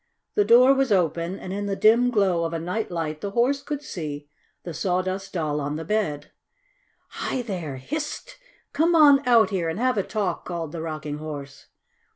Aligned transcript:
The 0.33 0.43
door 0.43 0.73
was 0.73 0.91
open, 0.91 1.37
and 1.37 1.53
in 1.53 1.67
the 1.67 1.75
dim 1.75 2.09
glow 2.09 2.43
of 2.43 2.53
a 2.53 2.59
night 2.59 2.89
light 2.89 3.21
the 3.21 3.29
Horse 3.37 3.61
could 3.61 3.83
see 3.83 4.31
the 4.63 4.73
Sawdust 4.73 5.33
Doll 5.33 5.61
on 5.61 5.75
the 5.75 5.85
bed. 5.85 6.31
"Hi 7.09 7.43
there! 7.43 7.75
Hist! 7.77 8.39
Come 8.73 8.95
on 8.95 9.21
out 9.27 9.51
here 9.51 9.69
and 9.69 9.77
have 9.77 9.99
a 9.99 10.03
talk!" 10.03 10.43
called 10.43 10.71
the 10.71 10.81
Rocking 10.81 11.19
Horse. 11.19 11.67